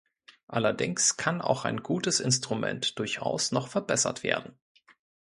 Allerdings 0.47 1.15
kann 1.15 1.41
auch 1.43 1.63
ein 1.63 1.83
gutes 1.83 2.21
Instrument 2.21 2.97
durchaus 2.97 3.51
noch 3.51 3.67
verbessert 3.67 4.23
werden. 4.23 4.57